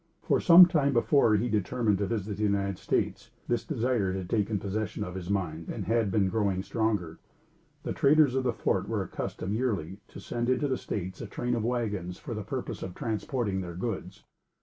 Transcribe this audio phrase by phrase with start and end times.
[0.23, 4.57] For some time before he determined to visit the United States, this desire had taken
[4.57, 7.19] possession of his mind and had been growing stronger.
[7.83, 11.53] The traders of the Fort were accustomed, yearly, to send into the States a train
[11.53, 14.23] of wagons, for the purpose of transporting their goods.